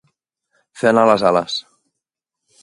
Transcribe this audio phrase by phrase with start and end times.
[0.81, 1.59] Fer anar les ales.